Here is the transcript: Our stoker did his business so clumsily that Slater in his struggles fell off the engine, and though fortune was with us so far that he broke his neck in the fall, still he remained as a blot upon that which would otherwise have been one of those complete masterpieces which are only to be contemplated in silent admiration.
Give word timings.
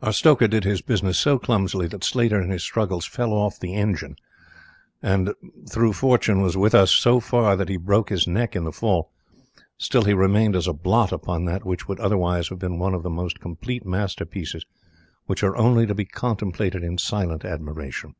Our 0.00 0.12
stoker 0.12 0.46
did 0.46 0.62
his 0.62 0.82
business 0.82 1.18
so 1.18 1.36
clumsily 1.36 1.88
that 1.88 2.04
Slater 2.04 2.40
in 2.40 2.50
his 2.50 2.62
struggles 2.62 3.04
fell 3.06 3.32
off 3.32 3.58
the 3.58 3.74
engine, 3.74 4.14
and 5.02 5.34
though 5.52 5.92
fortune 5.92 6.40
was 6.40 6.56
with 6.56 6.76
us 6.76 6.92
so 6.92 7.18
far 7.18 7.56
that 7.56 7.68
he 7.68 7.76
broke 7.76 8.10
his 8.10 8.28
neck 8.28 8.54
in 8.54 8.62
the 8.62 8.70
fall, 8.70 9.10
still 9.76 10.02
he 10.04 10.14
remained 10.14 10.54
as 10.54 10.68
a 10.68 10.72
blot 10.72 11.10
upon 11.10 11.46
that 11.46 11.66
which 11.66 11.88
would 11.88 11.98
otherwise 11.98 12.50
have 12.50 12.60
been 12.60 12.78
one 12.78 12.94
of 12.94 13.02
those 13.02 13.32
complete 13.34 13.84
masterpieces 13.84 14.64
which 15.26 15.42
are 15.42 15.56
only 15.56 15.88
to 15.88 15.94
be 15.96 16.04
contemplated 16.04 16.84
in 16.84 16.96
silent 16.96 17.44
admiration. 17.44 18.14